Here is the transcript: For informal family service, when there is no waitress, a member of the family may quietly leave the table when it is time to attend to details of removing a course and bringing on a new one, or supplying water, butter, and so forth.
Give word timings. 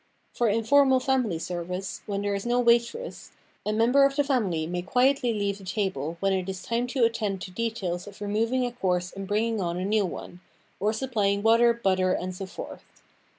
For 0.33 0.47
informal 0.49 0.99
family 0.99 1.37
service, 1.37 2.01
when 2.07 2.23
there 2.23 2.33
is 2.33 2.43
no 2.43 2.59
waitress, 2.59 3.33
a 3.63 3.71
member 3.71 4.03
of 4.03 4.15
the 4.15 4.23
family 4.23 4.65
may 4.65 4.81
quietly 4.81 5.31
leave 5.31 5.59
the 5.59 5.63
table 5.63 6.17
when 6.19 6.33
it 6.33 6.49
is 6.49 6.63
time 6.63 6.87
to 6.87 7.03
attend 7.03 7.39
to 7.43 7.51
details 7.51 8.07
of 8.07 8.19
removing 8.19 8.65
a 8.65 8.71
course 8.71 9.11
and 9.13 9.27
bringing 9.27 9.61
on 9.61 9.77
a 9.77 9.85
new 9.85 10.07
one, 10.07 10.39
or 10.79 10.91
supplying 10.91 11.43
water, 11.43 11.71
butter, 11.71 12.13
and 12.13 12.33
so 12.35 12.47
forth. 12.47 13.03